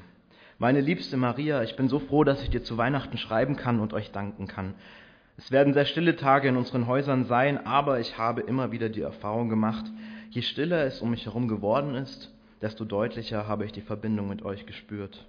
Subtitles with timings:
[0.58, 3.92] Meine liebste Maria, ich bin so froh, dass ich dir zu Weihnachten schreiben kann und
[3.92, 4.74] euch danken kann.
[5.38, 9.02] Es werden sehr stille Tage in unseren Häusern sein, aber ich habe immer wieder die
[9.02, 9.86] Erfahrung gemacht,
[10.32, 14.44] je stiller es um mich herum geworden ist, desto deutlicher habe ich die Verbindung mit
[14.44, 15.28] euch gespürt.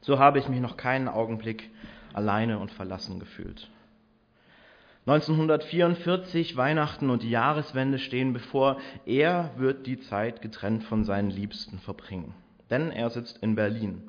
[0.00, 1.70] So habe ich mich noch keinen Augenblick
[2.12, 3.68] alleine und verlassen gefühlt.
[5.06, 8.78] 1944, Weihnachten und die Jahreswende stehen bevor.
[9.04, 12.34] Er wird die Zeit getrennt von seinen Liebsten verbringen.
[12.70, 14.02] Denn er sitzt in Berlin.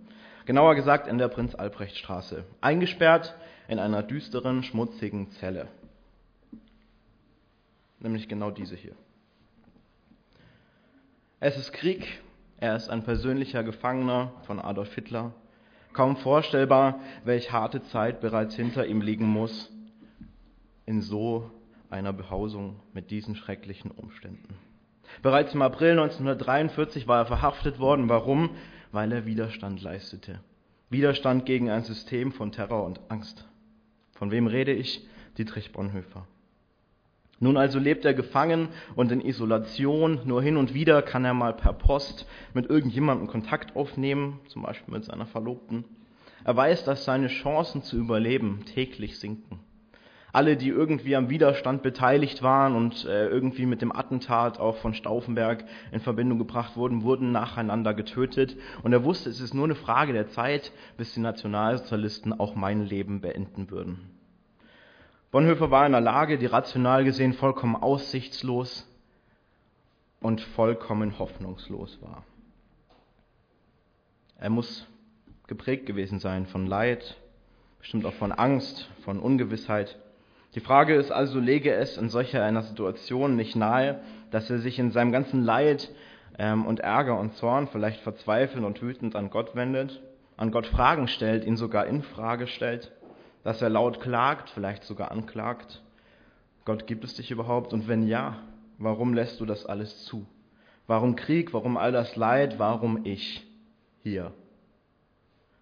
[0.45, 2.44] Genauer gesagt in der Prinz-Albrecht-Straße.
[2.61, 3.36] Eingesperrt
[3.67, 5.67] in einer düsteren, schmutzigen Zelle.
[7.99, 8.95] Nämlich genau diese hier.
[11.39, 12.22] Es ist Krieg.
[12.58, 15.34] Er ist ein persönlicher Gefangener von Adolf Hitler.
[15.91, 19.69] Kaum vorstellbar, welch harte Zeit bereits hinter ihm liegen muss
[20.86, 21.52] in so
[21.89, 24.56] einer Behausung mit diesen schrecklichen Umständen.
[25.22, 28.09] Bereits im April 1943 war er verhaftet worden.
[28.09, 28.52] Warum?
[28.91, 30.39] Weil er Widerstand leistete.
[30.89, 33.45] Widerstand gegen ein System von Terror und Angst.
[34.23, 35.05] Von wem rede ich?
[35.38, 36.25] Dietrich Bonhoeffer.
[37.41, 40.21] Nun also lebt er gefangen und in Isolation.
[40.23, 44.94] Nur hin und wieder kann er mal per Post mit irgendjemandem Kontakt aufnehmen, zum Beispiel
[44.94, 45.83] mit seiner Verlobten.
[46.45, 49.59] Er weiß, dass seine Chancen zu überleben täglich sinken
[50.33, 54.95] alle, die irgendwie am Widerstand beteiligt waren und äh, irgendwie mit dem Attentat auch von
[54.95, 58.57] Stauffenberg in Verbindung gebracht wurden, wurden nacheinander getötet.
[58.81, 62.83] Und er wusste, es ist nur eine Frage der Zeit, bis die Nationalsozialisten auch mein
[62.83, 64.12] Leben beenden würden.
[65.34, 68.88] Bonhoeffer war in der Lage, die rational gesehen vollkommen aussichtslos
[70.22, 72.23] und vollkommen hoffnungslos war.
[74.38, 74.85] Er muss
[75.47, 77.18] geprägt gewesen sein von Leid,
[77.80, 79.97] bestimmt auch von Angst, von Ungewissheit.
[80.53, 84.78] Die Frage ist also, lege es in solcher einer Situation nicht nahe, dass er sich
[84.78, 85.90] in seinem ganzen Leid
[86.38, 90.00] ähm, und Ärger und Zorn vielleicht verzweifelnd und wütend an Gott wendet,
[90.38, 92.91] an Gott Fragen stellt, ihn sogar in Frage stellt,
[93.44, 95.81] dass er laut klagt, vielleicht sogar anklagt.
[96.66, 97.74] Gott, gibt es dich überhaupt?
[97.74, 98.38] Und wenn ja,
[98.78, 100.26] warum lässt du das alles zu?
[100.88, 101.54] Warum Krieg?
[101.54, 102.59] Warum all das Leid?
[102.59, 103.46] Warum ich
[104.02, 104.34] hier?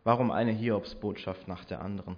[0.04, 2.18] Warum eine Hiobsbotschaft nach der anderen?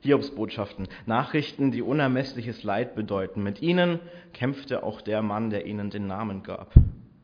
[0.00, 3.42] Hiobsbotschaften, Nachrichten, die unermessliches Leid bedeuten.
[3.42, 3.98] Mit ihnen
[4.32, 6.72] kämpfte auch der Mann, der ihnen den Namen gab,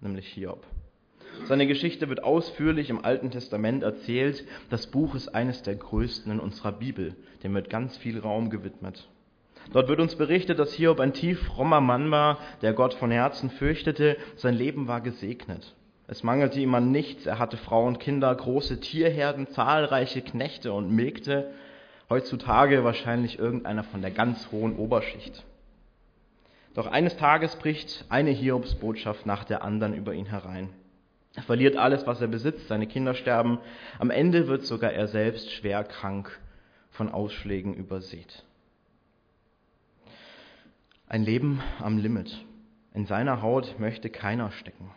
[0.01, 0.67] nämlich Hiob.
[1.45, 4.45] Seine Geschichte wird ausführlich im Alten Testament erzählt.
[4.71, 7.15] Das Buch ist eines der größten in unserer Bibel.
[7.43, 9.09] Dem wird ganz viel Raum gewidmet.
[9.73, 13.51] Dort wird uns berichtet, dass Hiob ein tief frommer Mann war, der Gott von Herzen
[13.51, 14.17] fürchtete.
[14.37, 15.75] Sein Leben war gesegnet.
[16.07, 17.27] Es mangelte ihm an nichts.
[17.27, 21.51] Er hatte Frau und Kinder, große Tierherden, zahlreiche Knechte und Mägde
[22.09, 25.43] heutzutage wahrscheinlich irgendeiner von der ganz hohen Oberschicht.
[26.75, 30.69] Doch eines Tages bricht eine Hiobsbotschaft nach der anderen über ihn herein.
[31.35, 33.59] Er verliert alles, was er besitzt, seine Kinder sterben,
[33.99, 36.41] am Ende wird sogar er selbst schwer krank
[36.91, 38.45] von Ausschlägen übersät.
[41.09, 42.45] Ein Leben am Limit.
[42.95, 44.91] In seiner Haut möchte keiner stecken.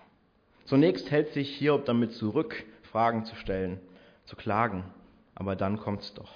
[0.66, 3.80] Zunächst hält sich Hiob damit zurück, Fragen zu stellen,
[4.26, 4.84] zu klagen,
[5.34, 6.34] aber dann kommt's doch.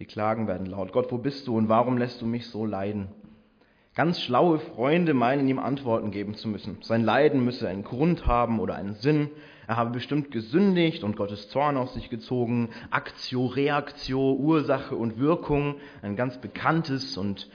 [0.00, 0.92] Die Klagen werden laut.
[0.92, 3.08] Gott, wo bist du und warum lässt du mich so leiden?
[3.94, 6.78] Ganz schlaue Freunde meinen ihm Antworten geben zu müssen.
[6.80, 9.28] Sein Leiden müsse einen Grund haben oder einen Sinn.
[9.66, 12.70] Er habe bestimmt gesündigt und Gottes Zorn auf sich gezogen.
[12.90, 15.74] Aktio, Reaktio, Ursache und Wirkung.
[16.00, 17.50] Ein ganz bekanntes und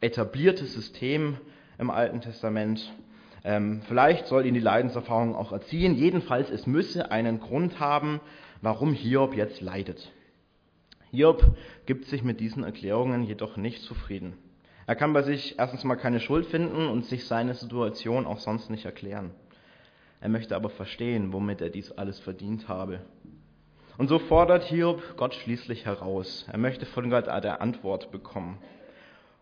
[0.00, 1.38] etabliertes System
[1.76, 2.94] im Alten Testament.
[3.42, 5.96] Ähm, vielleicht soll ihn die Leidenserfahrung auch erziehen.
[5.96, 8.20] Jedenfalls, es müsse einen Grund haben,
[8.62, 10.12] warum Hiob jetzt leidet.
[11.10, 11.56] Hiob
[11.86, 14.34] gibt sich mit diesen Erklärungen jedoch nicht zufrieden.
[14.90, 18.70] Er kann bei sich erstens mal keine Schuld finden und sich seine Situation auch sonst
[18.70, 19.30] nicht erklären.
[20.20, 22.98] Er möchte aber verstehen, womit er dies alles verdient habe.
[23.98, 26.44] Und so fordert Hiob Gott schließlich heraus.
[26.50, 28.58] Er möchte von Gott eine Antwort bekommen.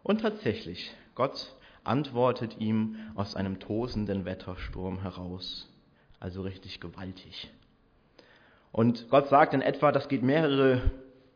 [0.02, 5.66] Und tatsächlich, Gott antwortet ihm aus einem tosenden Wettersturm heraus.
[6.20, 7.50] Also richtig gewaltig.
[8.70, 10.82] Und Gott sagt in etwa, das geht mehrere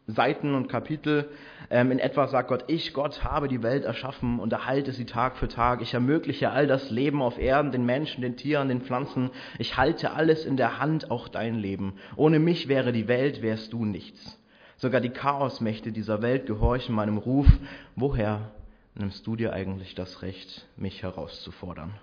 [0.07, 1.31] Seiten und Kapitel.
[1.71, 5.37] Ähm, in etwa sagt Gott, ich, Gott, habe die Welt erschaffen und erhalte sie Tag
[5.37, 5.81] für Tag.
[5.81, 9.31] Ich ermögliche all das Leben auf Erden, den Menschen, den Tieren, den Pflanzen.
[9.59, 11.95] Ich halte alles in der Hand, auch dein Leben.
[12.17, 14.39] Ohne mich wäre die Welt, wärst du nichts.
[14.77, 17.47] Sogar die Chaosmächte dieser Welt gehorchen meinem Ruf.
[17.95, 18.51] Woher
[18.95, 21.95] nimmst du dir eigentlich das Recht, mich herauszufordern?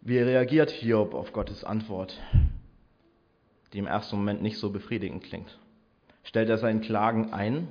[0.00, 2.14] Wie reagiert Hiob auf Gottes Antwort,
[3.74, 5.58] die im ersten Moment nicht so befriedigend klingt?
[6.22, 7.68] Stellt er seinen Klagen ein?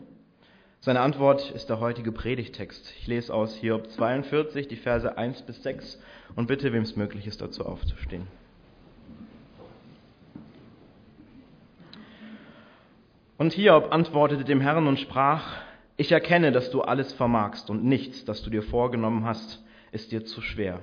[0.81, 2.93] Seine Antwort ist der heutige Predigtext.
[2.99, 5.97] Ich lese aus Hiob 42, die Verse 1 bis 6
[6.35, 8.27] und bitte, wem es möglich ist, dazu aufzustehen.
[13.37, 15.61] Und Hiob antwortete dem Herrn und sprach,
[15.95, 19.63] ich erkenne, dass du alles vermagst und nichts, das du dir vorgenommen hast,
[19.93, 20.81] ist dir zu schwer.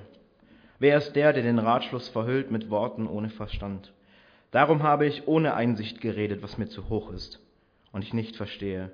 [0.79, 3.93] Wer ist der, der den Ratschluss verhüllt mit Worten ohne Verstand?
[4.51, 7.39] Darum habe ich ohne Einsicht geredet, was mir zu hoch ist
[7.91, 8.91] und ich nicht verstehe.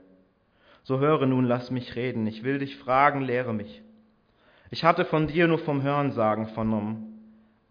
[0.84, 3.82] So höre nun, lass mich reden, ich will dich fragen, lehre mich.
[4.70, 7.22] Ich hatte von dir nur vom Hörensagen vernommen,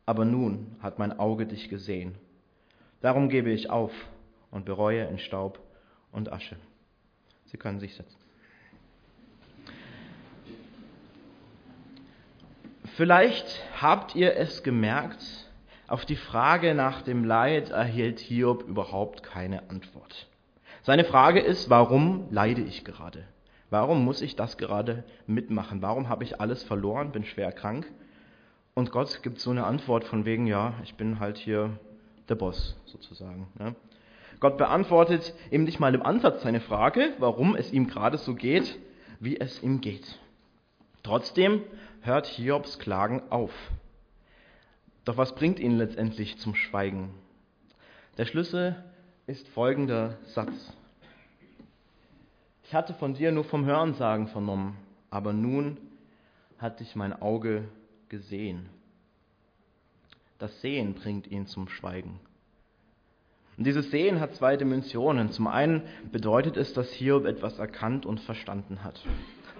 [0.05, 2.17] aber nun hat mein Auge dich gesehen.
[3.00, 3.93] Darum gebe ich auf
[4.50, 5.61] und bereue in Staub
[6.12, 6.56] und Asche.
[7.47, 8.19] Sie können sich setzen.
[12.97, 15.46] Vielleicht habt ihr es gemerkt,
[15.88, 20.27] auf die Frage nach dem Leid erhielt Hiob überhaupt keine Antwort.
[20.83, 23.25] Seine Frage ist, warum leide ich gerade?
[23.71, 25.83] Warum muss ich das gerade mitmachen?
[25.83, 27.87] Warum habe ich alles verloren, bin schwer krank?
[28.75, 31.79] Und Gott gibt so eine Antwort von wegen, ja, ich bin halt hier
[32.29, 33.49] der Boss sozusagen.
[33.59, 33.75] Ne?
[34.38, 38.79] Gott beantwortet ihm nicht mal im Ansatz seine Frage, warum es ihm gerade so geht,
[39.19, 40.19] wie es ihm geht.
[41.03, 41.62] Trotzdem
[42.03, 43.53] hört Hiobs Klagen auf.
[45.06, 47.11] Doch was bringt ihn letztendlich zum Schweigen?
[48.19, 48.75] Der Schlüssel
[49.29, 50.76] ist folgender Satz.
[52.64, 54.76] Ich hatte von dir nur vom Hörensagen vernommen,
[55.08, 55.76] aber nun
[56.58, 57.69] hat dich mein Auge
[58.08, 58.69] gesehen.
[60.38, 62.19] Das Sehen bringt ihn zum Schweigen.
[63.56, 65.31] Und dieses Sehen hat zwei Dimensionen.
[65.31, 69.00] Zum einen bedeutet es, dass Hiob etwas erkannt und verstanden hat.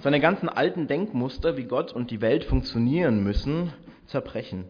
[0.00, 3.72] Seine ganzen alten Denkmuster, wie Gott und die Welt funktionieren müssen,
[4.06, 4.64] zerbrechen.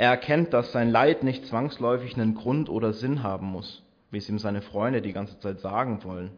[0.00, 4.30] Er erkennt, dass sein Leid nicht zwangsläufig einen Grund oder Sinn haben muss, wie es
[4.30, 6.30] ihm seine Freunde die ganze Zeit sagen wollen.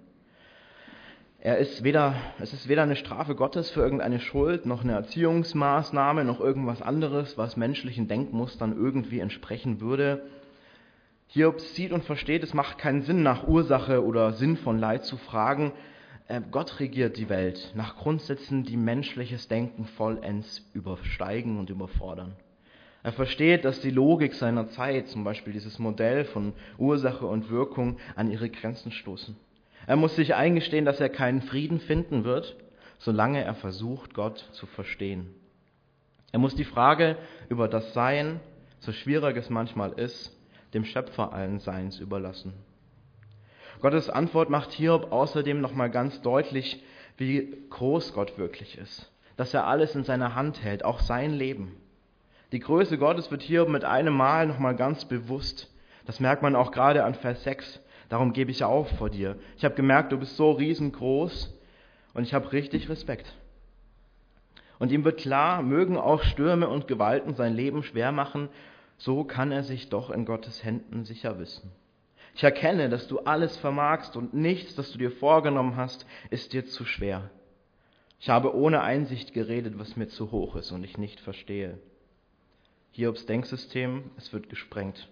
[1.38, 6.24] Er ist weder, es ist weder eine Strafe Gottes für irgendeine Schuld, noch eine Erziehungsmaßnahme,
[6.24, 10.24] noch irgendwas anderes, was menschlichen Denkmustern irgendwie entsprechen würde.
[11.28, 15.16] Hiob sieht und versteht, es macht keinen Sinn, nach Ursache oder Sinn von Leid zu
[15.18, 15.70] fragen.
[16.26, 22.34] Äh, Gott regiert die Welt nach Grundsätzen, die menschliches Denken vollends übersteigen und überfordern.
[23.02, 27.98] Er versteht, dass die Logik seiner Zeit, zum Beispiel dieses Modell von Ursache und Wirkung,
[28.14, 29.36] an ihre Grenzen stoßen.
[29.86, 32.56] Er muss sich eingestehen, dass er keinen Frieden finden wird,
[32.98, 35.34] solange er versucht, Gott zu verstehen.
[36.30, 37.16] Er muss die Frage
[37.48, 38.38] über das Sein,
[38.78, 40.36] so schwierig es manchmal ist,
[40.72, 42.54] dem Schöpfer allen Seins überlassen.
[43.80, 46.82] Gottes Antwort macht Hiob außerdem nochmal ganz deutlich,
[47.16, 49.10] wie groß Gott wirklich ist.
[49.36, 51.81] Dass er alles in seiner Hand hält, auch sein Leben.
[52.52, 55.70] Die Größe Gottes wird Hiob mit einem Mal nochmal ganz bewusst.
[56.04, 57.80] Das merkt man auch gerade an Vers 6.
[58.10, 59.36] Darum gebe ich auf vor dir.
[59.56, 61.50] Ich habe gemerkt, du bist so riesengroß
[62.12, 63.34] und ich habe richtig Respekt.
[64.78, 68.50] Und ihm wird klar, mögen auch Stürme und Gewalten sein Leben schwer machen,
[68.98, 71.72] so kann er sich doch in Gottes Händen sicher wissen.
[72.34, 76.66] Ich erkenne, dass du alles vermagst und nichts, das du dir vorgenommen hast, ist dir
[76.66, 77.30] zu schwer.
[78.20, 81.78] Ich habe ohne Einsicht geredet, was mir zu hoch ist und ich nicht verstehe.
[82.94, 85.08] Hiobs Denksystem, es wird gesprengt.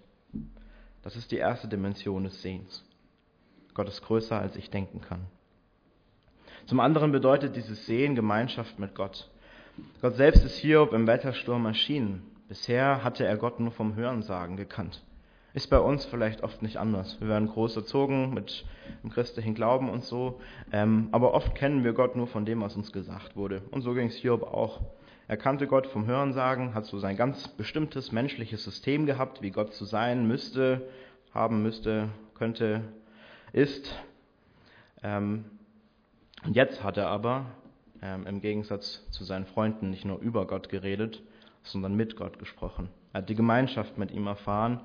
[1.02, 2.84] Das ist die erste Dimension des Sehens.
[3.72, 5.26] Gott ist größer, als ich denken kann.
[6.66, 9.30] Zum anderen bedeutet dieses Sehen Gemeinschaft mit Gott.
[10.02, 12.22] Gott selbst ist Hiob im Wettersturm erschienen.
[12.48, 15.02] Bisher hatte er Gott nur vom Hörensagen gekannt.
[15.54, 17.18] Ist bei uns vielleicht oft nicht anders.
[17.18, 18.66] Wir werden groß erzogen mit
[19.02, 20.38] dem christlichen Glauben und so,
[20.70, 23.62] ähm, aber oft kennen wir Gott nur von dem, was uns gesagt wurde.
[23.70, 24.82] Und so ging es Hiob auch.
[25.30, 29.72] Er kannte Gott vom Hörensagen, hat so sein ganz bestimmtes menschliches System gehabt, wie Gott
[29.74, 30.88] zu sein müsste,
[31.32, 32.82] haben müsste, könnte,
[33.52, 33.94] ist.
[35.04, 35.44] Ähm,
[36.44, 37.46] und jetzt hat er aber
[38.02, 41.22] ähm, im Gegensatz zu seinen Freunden nicht nur über Gott geredet,
[41.62, 42.88] sondern mit Gott gesprochen.
[43.12, 44.80] Er hat die Gemeinschaft mit ihm erfahren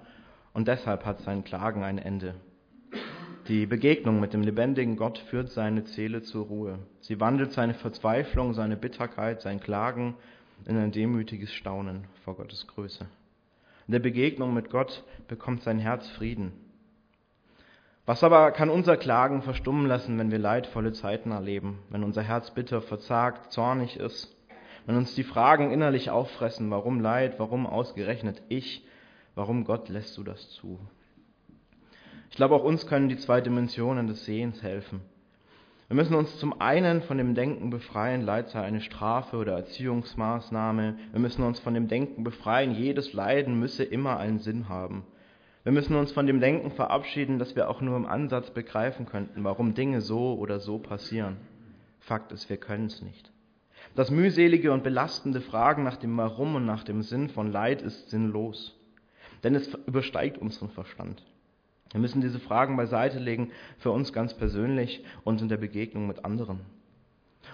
[0.53, 2.35] und deshalb hat sein Klagen ein Ende.
[3.47, 6.79] Die Begegnung mit dem lebendigen Gott führt seine Seele zur Ruhe.
[7.01, 10.15] Sie wandelt seine Verzweiflung, seine Bitterkeit, sein Klagen
[10.65, 13.05] in ein demütiges Staunen vor Gottes Größe.
[13.85, 16.53] In der Begegnung mit Gott bekommt sein Herz Frieden.
[18.07, 22.49] Was aber kann unser Klagen verstummen lassen, wenn wir leidvolle Zeiten erleben, wenn unser Herz
[22.49, 24.35] bitter, verzagt, zornig ist,
[24.87, 28.87] wenn uns die Fragen innerlich auffressen, warum Leid, warum ausgerechnet ich,
[29.35, 30.79] warum Gott lässt du das zu?
[32.35, 34.99] Ich glaube, auch uns können die zwei Dimensionen des Sehens helfen.
[35.87, 40.97] Wir müssen uns zum einen von dem Denken befreien, Leid sei eine Strafe oder Erziehungsmaßnahme.
[41.13, 45.05] Wir müssen uns von dem Denken befreien, jedes Leiden müsse immer einen Sinn haben.
[45.63, 49.45] Wir müssen uns von dem Denken verabschieden, dass wir auch nur im Ansatz begreifen könnten,
[49.45, 51.37] warum Dinge so oder so passieren.
[52.01, 53.31] Fakt ist, wir können es nicht.
[53.95, 58.09] Das mühselige und belastende Fragen nach dem Warum und nach dem Sinn von Leid ist
[58.09, 58.77] sinnlos,
[59.45, 61.23] denn es übersteigt unseren Verstand.
[61.91, 66.25] Wir müssen diese Fragen beiseite legen, für uns ganz persönlich und in der Begegnung mit
[66.25, 66.61] anderen.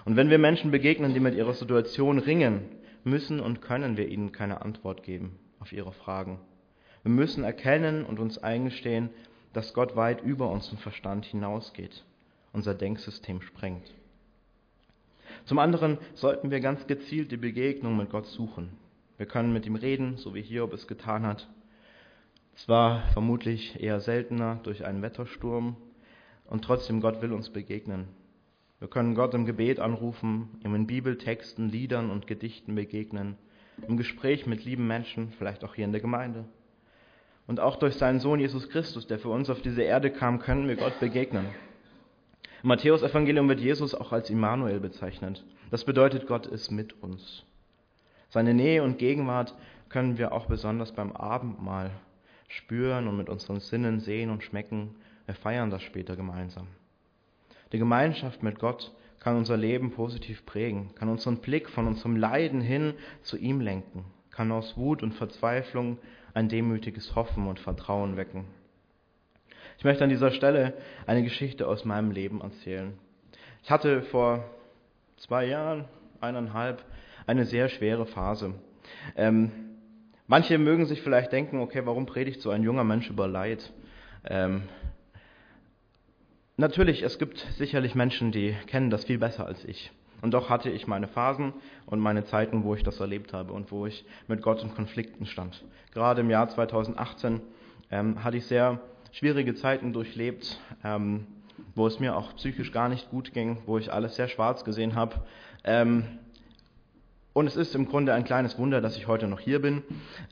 [0.04, 2.62] Und wenn wir Menschen begegnen, die mit ihrer Situation ringen,
[3.04, 6.38] müssen und können wir ihnen keine Antwort geben auf ihre Fragen.
[7.02, 9.10] Wir müssen erkennen und uns eingestehen,
[9.52, 12.04] dass Gott weit über unseren Verstand hinausgeht,
[12.52, 13.92] unser Denksystem sprengt.
[15.44, 18.70] Zum anderen sollten wir ganz gezielt die Begegnung mit Gott suchen.
[19.16, 21.48] Wir können mit ihm reden, so wie Hiob es getan hat.
[22.54, 25.76] Zwar vermutlich eher seltener durch einen Wettersturm,
[26.44, 28.08] und trotzdem Gott will uns begegnen.
[28.78, 33.36] Wir können Gott im Gebet anrufen, ihm in Bibeltexten, Liedern und Gedichten begegnen,
[33.88, 36.44] im Gespräch mit lieben Menschen, vielleicht auch hier in der Gemeinde.
[37.46, 40.68] Und auch durch seinen Sohn Jesus Christus, der für uns auf diese Erde kam, können
[40.68, 41.46] wir Gott begegnen.
[42.62, 45.44] Im Matthäus-Evangelium wird Jesus auch als Immanuel bezeichnet.
[45.70, 47.44] Das bedeutet, Gott ist mit uns.
[48.28, 49.54] Seine Nähe und Gegenwart
[49.88, 51.90] können wir auch besonders beim Abendmahl
[52.52, 54.94] spüren und mit unseren Sinnen sehen und schmecken.
[55.26, 56.66] Wir feiern das später gemeinsam.
[57.72, 62.60] Die Gemeinschaft mit Gott kann unser Leben positiv prägen, kann unseren Blick von unserem Leiden
[62.60, 65.98] hin zu ihm lenken, kann aus Wut und Verzweiflung
[66.34, 68.44] ein demütiges Hoffen und Vertrauen wecken.
[69.78, 70.74] Ich möchte an dieser Stelle
[71.06, 72.98] eine Geschichte aus meinem Leben erzählen.
[73.62, 74.44] Ich hatte vor
[75.16, 75.84] zwei Jahren,
[76.20, 76.84] eineinhalb,
[77.26, 78.54] eine sehr schwere Phase.
[79.16, 79.71] Ähm,
[80.26, 83.72] Manche mögen sich vielleicht denken, okay, warum predigt so ein junger Mensch über Leid?
[84.24, 84.62] Ähm,
[86.56, 89.90] natürlich, es gibt sicherlich Menschen, die kennen das viel besser als ich.
[90.22, 91.52] Und doch hatte ich meine Phasen
[91.84, 95.26] und meine Zeiten, wo ich das erlebt habe und wo ich mit Gott in Konflikten
[95.26, 95.64] stand.
[95.92, 97.40] Gerade im Jahr 2018
[97.90, 101.26] ähm, hatte ich sehr schwierige Zeiten durchlebt, ähm,
[101.74, 104.94] wo es mir auch psychisch gar nicht gut ging, wo ich alles sehr schwarz gesehen
[104.94, 105.16] habe.
[105.64, 106.04] Ähm,
[107.32, 109.82] und es ist im Grunde ein kleines Wunder, dass ich heute noch hier bin.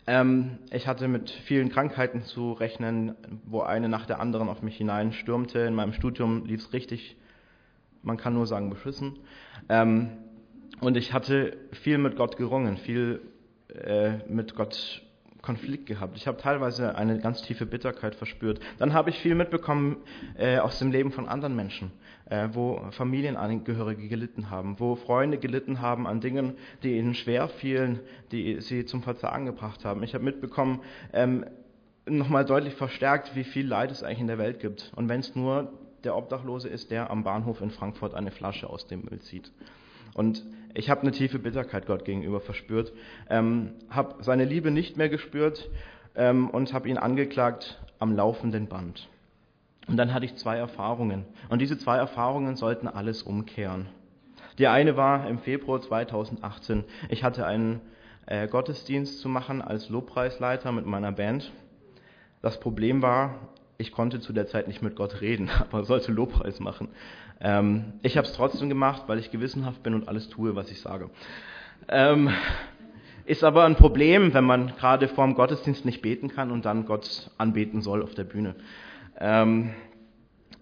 [0.07, 3.15] Ähm, ich hatte mit vielen Krankheiten zu rechnen,
[3.45, 5.61] wo eine nach der anderen auf mich hineinstürmte.
[5.61, 7.17] In meinem Studium lief es richtig,
[8.03, 9.19] man kann nur sagen, beschissen.
[9.69, 10.11] Ähm,
[10.81, 13.21] und ich hatte viel mit Gott gerungen, viel
[13.69, 15.03] äh, mit Gott
[15.43, 16.17] Konflikt gehabt.
[16.17, 18.61] Ich habe teilweise eine ganz tiefe Bitterkeit verspürt.
[18.79, 19.97] Dann habe ich viel mitbekommen
[20.37, 21.93] äh, aus dem Leben von anderen Menschen,
[22.29, 28.01] äh, wo Familienangehörige gelitten haben, wo Freunde gelitten haben an Dingen, die ihnen schwer fielen,
[28.33, 30.03] die sie zum Verzagen gebracht haben.
[30.03, 30.81] Ich habe mitbekommen,
[31.13, 31.45] ähm,
[32.07, 34.93] nochmal deutlich verstärkt, wie viel Leid es eigentlich in der Welt gibt.
[34.97, 35.73] Und wenn es nur
[36.05, 39.53] der Obdachlose ist, der am Bahnhof in Frankfurt eine Flasche aus dem Müll zieht.
[40.15, 42.93] Und ich habe eine tiefe Bitterkeit Gott gegenüber verspürt,
[43.29, 45.69] ähm, habe seine Liebe nicht mehr gespürt
[46.15, 49.09] ähm, und habe ihn angeklagt am laufenden Band.
[49.89, 51.25] Und dann hatte ich zwei Erfahrungen.
[51.49, 53.89] Und diese zwei Erfahrungen sollten alles umkehren.
[54.59, 56.85] Die eine war im Februar 2018.
[57.09, 57.81] Ich hatte einen
[58.27, 61.51] äh, Gottesdienst zu machen als Lobpreisleiter mit meiner Band.
[62.43, 63.35] Das Problem war,
[63.81, 66.89] ich konnte zu der Zeit nicht mit Gott reden, aber sollte Lobpreis machen.
[67.41, 70.81] Ähm, ich habe es trotzdem gemacht, weil ich gewissenhaft bin und alles tue, was ich
[70.81, 71.11] sage.
[71.89, 72.31] Ähm,
[73.25, 76.85] ist aber ein Problem, wenn man gerade vor dem Gottesdienst nicht beten kann und dann
[76.85, 78.55] Gott anbeten soll auf der Bühne.
[79.19, 79.71] Ähm,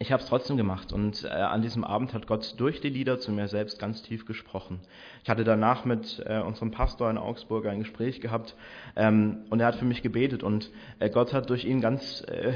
[0.00, 3.18] ich habe es trotzdem gemacht und äh, an diesem Abend hat Gott durch die Lieder
[3.18, 4.80] zu mir selbst ganz tief gesprochen.
[5.25, 8.54] Ich hatte danach mit äh, unserem Pastor in Augsburg ein Gespräch gehabt
[8.94, 10.70] ähm, und er hat für mich gebetet und
[11.00, 12.52] äh, Gott hat durch ihn ganz äh,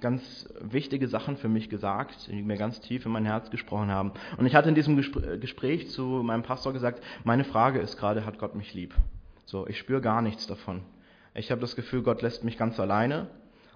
[0.00, 4.12] ganz wichtige Sachen für mich gesagt, die mir ganz tief in mein Herz gesprochen haben.
[4.36, 8.38] Und ich hatte in diesem Gespräch zu meinem Pastor gesagt, meine Frage ist gerade, hat
[8.38, 8.94] Gott mich lieb?
[9.44, 10.82] So, ich spüre gar nichts davon.
[11.34, 13.28] Ich habe das Gefühl, Gott lässt mich ganz alleine.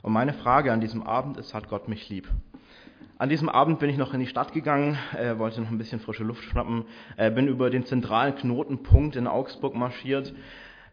[0.02, 2.28] Und meine Frage an diesem Abend ist, hat Gott mich lieb?
[3.18, 6.00] An diesem Abend bin ich noch in die Stadt gegangen, äh, wollte noch ein bisschen
[6.00, 6.84] frische Luft schnappen,
[7.16, 10.34] äh, bin über den zentralen Knotenpunkt in Augsburg marschiert,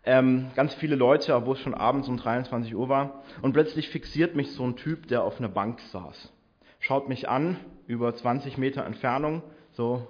[0.05, 3.23] ähm, ganz viele Leute, obwohl es schon abends um 23 Uhr war.
[3.41, 6.31] Und plötzlich fixiert mich so ein Typ, der auf einer Bank saß.
[6.79, 7.57] Schaut mich an,
[7.87, 9.41] über 20 Meter Entfernung,
[9.71, 10.07] so,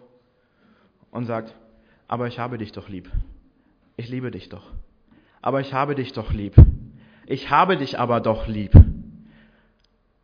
[1.12, 1.54] und sagt,
[2.08, 3.10] aber ich habe dich doch lieb.
[3.96, 4.72] Ich liebe dich doch.
[5.42, 6.56] Aber ich habe dich doch lieb.
[7.28, 8.74] Ich habe dich aber doch lieb.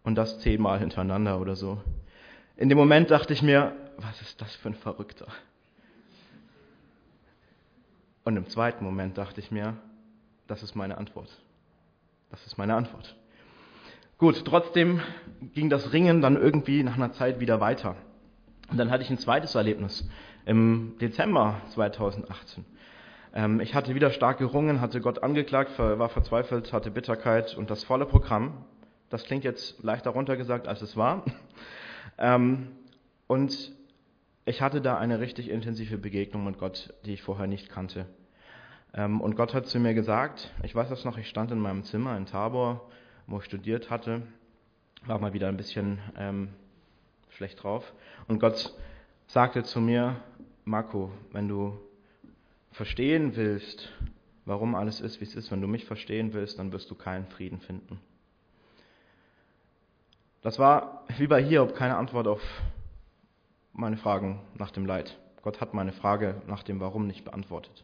[0.03, 1.81] Und das zehnmal hintereinander oder so.
[2.57, 5.27] In dem Moment dachte ich mir, was ist das für ein Verrückter?
[8.29, 9.75] Und im zweiten Moment dachte ich mir,
[10.45, 11.35] das ist meine Antwort.
[12.29, 13.15] Das ist meine Antwort.
[14.19, 15.01] Gut, trotzdem
[15.55, 17.95] ging das Ringen dann irgendwie nach einer Zeit wieder weiter.
[18.69, 20.07] Und dann hatte ich ein zweites Erlebnis
[20.45, 22.65] im Dezember 2018.
[23.33, 27.83] Ähm, ich hatte wieder stark gerungen, hatte Gott angeklagt, war verzweifelt, hatte Bitterkeit und das
[27.83, 28.63] volle Programm.
[29.09, 31.25] Das klingt jetzt leichter runtergesagt, als es war.
[32.21, 32.67] Ähm,
[33.27, 33.71] und
[34.43, 38.07] ich hatte da eine richtig intensive Begegnung mit Gott, die ich vorher nicht kannte.
[38.93, 41.83] Ähm, und Gott hat zu mir gesagt, ich weiß das noch, ich stand in meinem
[41.83, 42.89] Zimmer in Tabor,
[43.27, 44.23] wo ich studiert hatte,
[45.05, 46.49] war mal wieder ein bisschen ähm,
[47.29, 47.93] schlecht drauf.
[48.27, 48.73] Und Gott
[49.27, 50.17] sagte zu mir,
[50.65, 51.79] Marco, wenn du
[52.71, 53.89] verstehen willst,
[54.45, 57.27] warum alles ist, wie es ist, wenn du mich verstehen willst, dann wirst du keinen
[57.27, 57.99] Frieden finden.
[60.41, 62.41] Das war wie bei Hiob keine Antwort auf
[63.73, 65.17] meine Fragen nach dem Leid.
[65.41, 67.83] Gott hat meine Frage nach dem Warum nicht beantwortet.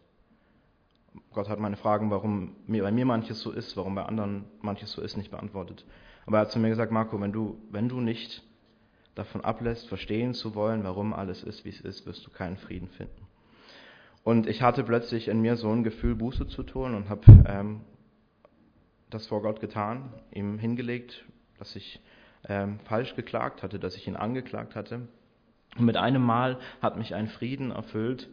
[1.34, 5.02] Gott hat meine Fragen, warum bei mir manches so ist, warum bei anderen manches so
[5.02, 5.86] ist, nicht beantwortet.
[6.26, 8.44] Aber er hat zu mir gesagt, Marco, wenn du, wenn du nicht
[9.16, 12.90] davon ablässt, verstehen zu wollen, warum alles ist, wie es ist, wirst du keinen Frieden
[12.90, 13.28] finden.
[14.24, 17.82] Und ich hatte plötzlich in mir so ein Gefühl, Buße zu tun und habe ähm,
[19.10, 21.26] das vor Gott getan, ihm hingelegt,
[21.60, 22.02] dass ich
[22.48, 25.08] ähm, falsch geklagt hatte, dass ich ihn angeklagt hatte.
[25.78, 28.30] Und mit einem Mal hat mich ein Frieden erfüllt.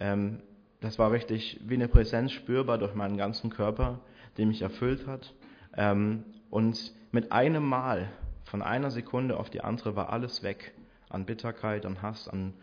[0.00, 0.40] Ähm,
[0.84, 4.00] das war richtig wie eine Präsenz spürbar durch meinen ganzen Körper,
[4.36, 5.32] die mich erfüllt hat.
[5.76, 8.08] Ähm, und mit einem Mal,
[8.44, 10.74] von einer Sekunde auf die andere, war alles weg.
[11.08, 12.54] An Bitterkeit, an Hass, an,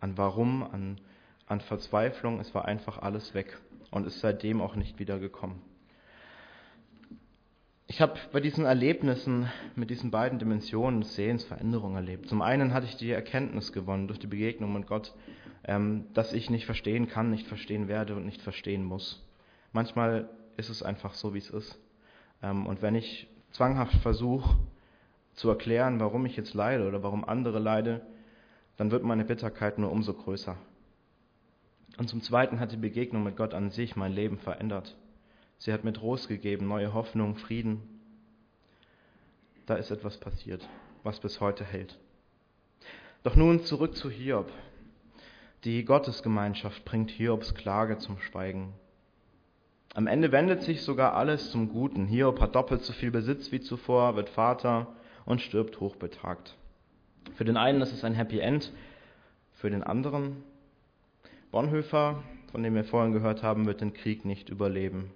[0.00, 1.00] an Warum, an,
[1.46, 2.38] an Verzweiflung.
[2.38, 3.58] Es war einfach alles weg
[3.90, 5.60] und ist seitdem auch nicht wieder gekommen.
[7.86, 12.28] Ich habe bei diesen Erlebnissen mit diesen beiden Dimensionen des Sehens Veränderung erlebt.
[12.28, 15.14] Zum einen hatte ich die Erkenntnis gewonnen durch die Begegnung mit Gott,
[15.66, 19.24] ähm, dass ich nicht verstehen kann, nicht verstehen werde und nicht verstehen muss.
[19.72, 21.78] Manchmal ist es einfach so, wie es ist.
[22.42, 24.56] Ähm, und wenn ich zwanghaft versuche
[25.34, 28.02] zu erklären, warum ich jetzt leide oder warum andere leide,
[28.76, 30.56] dann wird meine Bitterkeit nur umso größer.
[31.96, 34.96] Und zum Zweiten hat die Begegnung mit Gott an sich mein Leben verändert.
[35.58, 37.82] Sie hat mir Trost gegeben, neue Hoffnung, Frieden.
[39.66, 40.68] Da ist etwas passiert,
[41.04, 41.98] was bis heute hält.
[43.22, 44.50] Doch nun zurück zu Hiob.
[45.64, 48.74] Die Gottesgemeinschaft bringt Hiobs Klage zum Schweigen.
[49.94, 52.04] Am Ende wendet sich sogar alles zum Guten.
[52.06, 54.88] Hiob hat doppelt so viel Besitz wie zuvor, wird Vater
[55.24, 56.54] und stirbt hochbetagt.
[57.34, 58.72] Für den einen ist es ein Happy End,
[59.54, 60.42] für den anderen.
[61.50, 62.22] Bonhoeffer,
[62.52, 65.12] von dem wir vorhin gehört haben, wird den Krieg nicht überleben.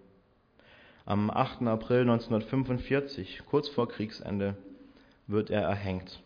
[1.05, 1.63] Am 8.
[1.63, 4.57] April 1945, kurz vor Kriegsende,
[5.27, 6.23] wird er erhängt.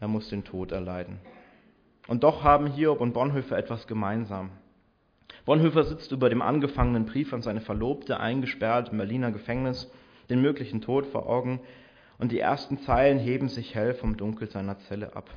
[0.00, 1.20] Er muss den Tod erleiden.
[2.08, 4.50] Und doch haben Hiob und Bonhoeffer etwas gemeinsam.
[5.44, 9.90] Bonhoeffer sitzt über dem angefangenen Brief an seine Verlobte, eingesperrt im Berliner Gefängnis,
[10.30, 11.60] den möglichen Tod vor Augen,
[12.18, 15.30] und die ersten Zeilen heben sich hell vom Dunkel seiner Zelle ab.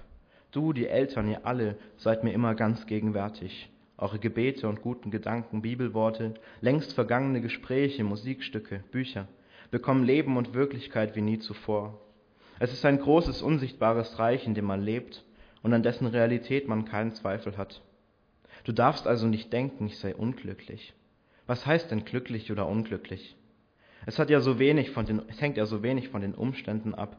[0.51, 5.62] Du, die Eltern, ihr alle, seid mir immer ganz gegenwärtig eure Gebete und guten Gedanken,
[5.62, 9.28] Bibelworte, längst vergangene Gespräche, Musikstücke, Bücher
[9.71, 11.99] bekommen Leben und Wirklichkeit wie nie zuvor.
[12.60, 15.25] Es ist ein großes, unsichtbares Reich, in dem man lebt
[15.65, 17.82] und an dessen Realität man keinen Zweifel hat.
[18.65, 20.93] Du darfst also nicht denken, ich sei unglücklich.
[21.47, 23.36] Was heißt denn glücklich oder unglücklich?
[24.06, 26.93] Es hat ja so wenig von den, es hängt ja so wenig von den Umständen
[26.93, 27.17] ab,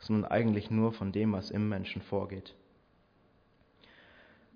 [0.00, 2.54] sondern eigentlich nur von dem, was im Menschen vorgeht.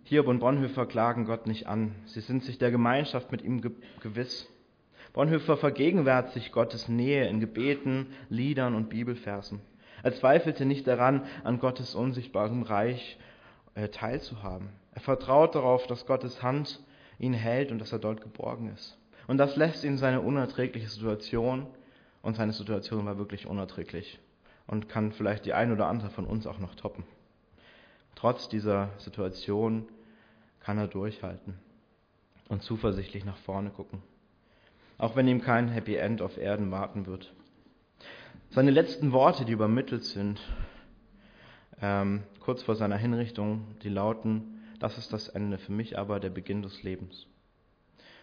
[0.05, 1.95] Hiob und Bonhoeffer klagen Gott nicht an.
[2.05, 3.63] Sie sind sich der Gemeinschaft mit ihm
[4.03, 4.47] gewiss.
[5.15, 9.61] Bonhoeffer vergegenwärtigt sich Gottes Nähe in Gebeten, Liedern und Bibelversen.
[10.03, 13.19] Er zweifelte nicht daran, an Gottes unsichtbarem Reich
[13.75, 14.71] äh, teilzuhaben.
[14.95, 16.81] Er vertraut darauf, dass Gottes Hand
[17.19, 18.99] ihn hält und dass er dort geborgen ist.
[19.29, 21.67] Und das lässt ihn seine unerträgliche Situation,
[22.23, 24.19] und seine Situation war wirklich unerträglich
[24.67, 27.05] und kann vielleicht die ein oder andere von uns auch noch toppen.
[28.15, 29.89] Trotz dieser Situation
[30.61, 31.59] kann er durchhalten
[32.49, 34.03] und zuversichtlich nach vorne gucken,
[34.99, 37.33] auch wenn ihm kein Happy End auf Erden warten wird.
[38.55, 40.39] Seine letzten Worte, die übermittelt sind,
[41.81, 46.29] ähm, kurz vor seiner Hinrichtung, die lauten, das ist das Ende, für mich aber der
[46.29, 47.27] Beginn des Lebens.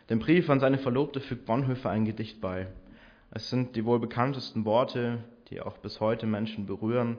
[0.07, 2.67] Dem Brief an seine Verlobte fügt Bonhoeffer ein Gedicht bei.
[3.31, 7.17] Es sind die wohl bekanntesten Worte, die auch bis heute Menschen berühren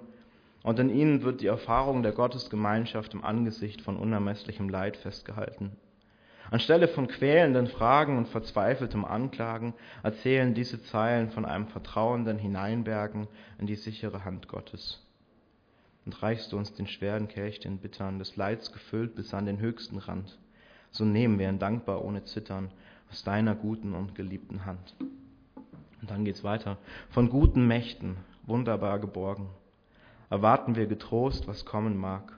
[0.62, 5.73] und in ihnen wird die Erfahrung der Gottesgemeinschaft im Angesicht von unermesslichem Leid festgehalten.
[6.51, 13.67] Anstelle von quälenden Fragen und verzweifeltem Anklagen erzählen diese Zeilen von einem vertrauenden Hineinbergen in
[13.67, 15.07] die sichere Hand Gottes.
[16.05, 19.61] Und reichst du uns den schweren Kelch, den bittern, des Leids gefüllt bis an den
[19.61, 20.39] höchsten Rand,
[20.91, 22.73] so nehmen wir ihn dankbar ohne Zittern
[23.11, 24.97] aus deiner guten und geliebten Hand.
[26.01, 26.79] Und dann geht's weiter.
[27.11, 29.51] Von guten Mächten wunderbar geborgen.
[30.31, 32.37] Erwarten wir getrost, was kommen mag.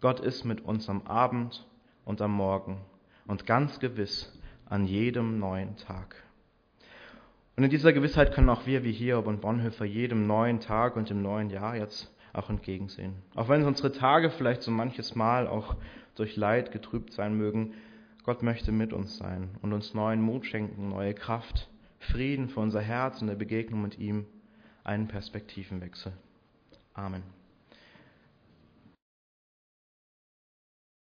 [0.00, 1.66] Gott ist mit uns am Abend
[2.04, 2.78] und am Morgen
[3.26, 4.32] und ganz gewiss
[4.66, 6.16] an jedem neuen Tag.
[7.56, 11.08] Und in dieser Gewissheit können auch wir wie Hiob und Bonhoeffer jedem neuen Tag und
[11.08, 13.14] dem neuen Jahr jetzt auch entgegensehen.
[13.34, 15.76] Auch wenn unsere Tage vielleicht so manches Mal auch
[16.16, 17.72] durch Leid getrübt sein mögen,
[18.24, 22.80] Gott möchte mit uns sein und uns neuen Mut schenken, neue Kraft, Frieden für unser
[22.80, 24.26] Herz und der Begegnung mit ihm,
[24.84, 26.12] einen Perspektivenwechsel.
[26.92, 27.35] Amen.